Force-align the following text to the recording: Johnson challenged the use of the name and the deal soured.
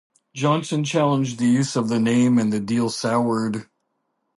Johnson 0.33 0.83
challenged 0.83 1.37
the 1.37 1.45
use 1.45 1.75
of 1.75 1.87
the 1.87 1.99
name 1.99 2.39
and 2.39 2.51
the 2.51 2.59
deal 2.59 2.89
soured. 2.89 3.69